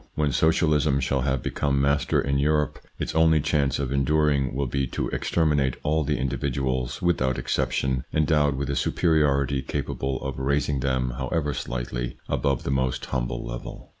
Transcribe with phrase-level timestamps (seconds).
[0.15, 4.87] When Socialism shall have become master in Europe, its only chance of enduring will be
[4.87, 11.11] to exterminate all the individuals without exception endowed with a superiority capable of raising them,
[11.19, 13.89] however slightly, above the most humble level.